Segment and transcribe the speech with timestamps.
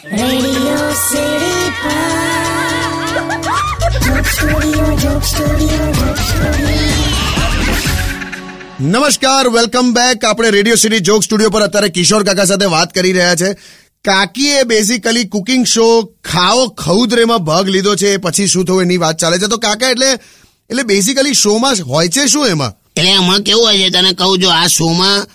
[0.00, 0.08] નમસ્કાર
[9.48, 13.34] welcome back આપણે radio city joke studio પર અત્યારે કિશોર કાકા સાથે વાત કરી રહ્યા
[13.34, 13.56] છે.
[14.04, 19.18] કાકીએ બેઝિકલી કુકિંગ શો ખાઓ ખઉદરેમાં ભાગ લીધો છે એ પછી શું થયું એની વાત
[19.18, 19.46] ચાલે છે.
[19.46, 20.18] તો કાકા એટલે
[20.70, 22.72] એટલે બેઝિકલી શોમાં હોય છે શું એમાં?
[22.96, 25.26] એટલે એમાં કેવું હોય છે તને કહું જો આ શોમાં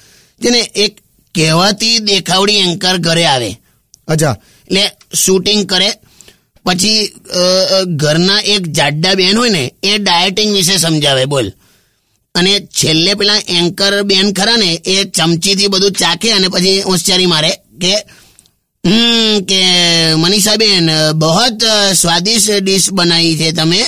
[0.43, 0.97] છે ને એક
[1.35, 3.66] કહેવાતી દેખાવડી એન્કર ઘરે આવે.
[4.07, 4.35] અચ્છા.
[4.67, 5.89] એટલે શૂટિંગ કરે,
[6.65, 7.13] પછી
[7.85, 11.51] ઘરના એક જાડા બેન હોય ને, એ ડાયટિંગ વિશે સમજાવે, બોલ.
[12.35, 17.49] અને છેલ્લે પેલા એન્કર બેન ખરા ને, એ ચમચીથી બધું ચાખે અને પછી હોશિયારી મારે
[17.81, 17.95] કે,
[18.85, 19.63] હમ, કે
[20.13, 21.63] મનીષાબેન, બહોત
[21.95, 23.85] સ્વાદિષ્ટ ડીશ બનાવી છે તમે.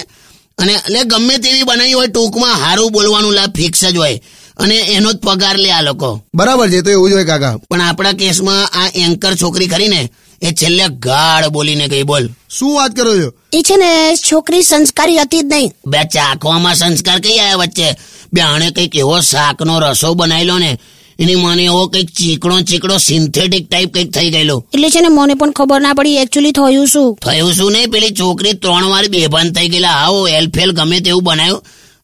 [0.57, 4.21] અને, એટલે ગમે તેવી બનાવી હોય ટૂંકમાં સારું બોલવાનું લાભ ફિક્સ જ હોય.
[4.59, 6.21] અને એનો જ પગાર લે આ લોકો.
[6.35, 7.57] બરાબર છે તો એવું જ હોય કાકા.
[7.69, 10.09] પણ આપણા કેસમાં આ એન્કર છોકરી ખરી ને
[10.41, 12.29] એ છેલ્લે ગાળ બોલીને ગઈ બોલ.
[12.49, 13.33] શું વાત કરો છો?
[13.53, 15.73] એ છે ને છોકરી સંસ્કારી હતી જ નહીં.
[15.87, 17.95] બે ચાખવામાં સંસ્કાર કઈ આવ્યા વચ્ચે?
[18.33, 20.79] બે આણે કંઈક એવો શાકનો રસો બનાવેલો ને
[21.19, 24.65] એની મને એવો કંઈક ચીકણો ચીકણો સિન્થેટિક ટાઈપ કંઈક થઈ ગયેલો.
[24.73, 27.15] એટલે છે ને મને પણ ખબર ના પડી એકચ્યુઅલી થયું શું?
[27.15, 27.91] થયું શું નહીં?
[27.91, 29.89] પેલી છોકરી ત્રણ વાર બેભાન થઈ ગયેલા.
[29.89, 31.63] આવો એલફેલ ગમે તેવું બનાવ્યું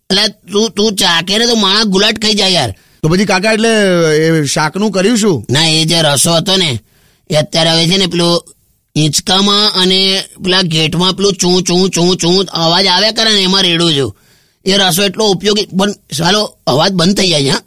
[0.09, 2.71] એટલે તું તું ચાખે તો માણસ ગુલાટ ખાઈ જાય યાર.
[3.01, 3.71] તો પછી કાકા એટલે
[4.25, 5.45] એ શાકનું કર્યું શું?
[5.49, 6.79] ના એ જે રસો હતો ને
[7.29, 8.39] એ અત્યારે હવે છે ને પેલું
[8.95, 9.99] હિંચકામાં અને
[10.43, 14.11] પેલા ગેટમાં પેલું ચૂં ચૂં ચૂં ચૂ અવાજ આવ્યા કરે ને એમાં રેડું છું.
[14.65, 17.63] એ રસો એટલો ઉપયોગી પણ ચાલો અવાજ બંધ થઈ જાય છે હા.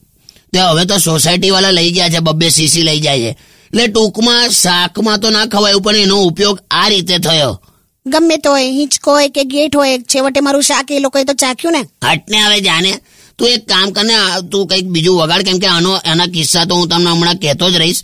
[0.52, 3.30] તે હવે તો સોસાયટી વાળા લઈ ગયા છે બબ્બે સીસી લઈ જાય છે.
[3.70, 7.54] એટલે ટૂંકમાં શાકમાં તો ના ખવાયું પણ એનો ઉપયોગ આ રીતે થયો.
[8.12, 11.72] ગમે તો હોય હિંચકો હોય કે ગેટ હોય છેવટે મારું શાક એ લોકોએ તો ચાખ્યું
[11.72, 11.82] ને.
[12.06, 12.92] હટને હવે જાને.
[13.38, 14.14] તું એક કામ કરને
[14.52, 17.76] તું કંઈક બીજું વગાડ કેમ કે આનો એના કિસ્સા તો હું તમને હમણાં કહેતો જ
[17.76, 18.00] રહીશ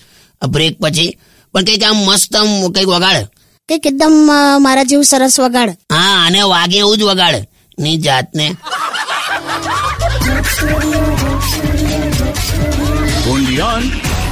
[0.49, 1.11] બ્રેક પછી.
[1.55, 3.27] પણ કંઈક આમ મસ્ત આમ કંઈક વગાડ.
[3.69, 4.15] કંઈક એકદમ
[4.61, 5.71] મારા જેવું સરસ વગાડ.
[5.93, 7.35] હા અને વાગે એવું જ વગાડ.
[7.79, 8.57] ની જાતને.
[13.35, 14.24] City.